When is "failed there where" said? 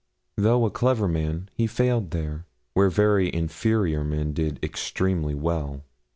1.67-2.89